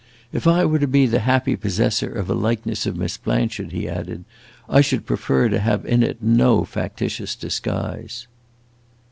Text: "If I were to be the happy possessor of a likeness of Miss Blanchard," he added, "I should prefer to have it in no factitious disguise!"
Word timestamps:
"If 0.33 0.47
I 0.47 0.65
were 0.65 0.79
to 0.79 0.87
be 0.87 1.05
the 1.05 1.19
happy 1.19 1.55
possessor 1.55 2.11
of 2.11 2.27
a 2.27 2.33
likeness 2.33 2.87
of 2.87 2.97
Miss 2.97 3.17
Blanchard," 3.17 3.71
he 3.71 3.87
added, 3.87 4.25
"I 4.67 4.81
should 4.81 5.05
prefer 5.05 5.47
to 5.49 5.59
have 5.59 5.85
it 5.85 5.93
in 6.01 6.17
no 6.23 6.65
factitious 6.65 7.35
disguise!" 7.35 8.25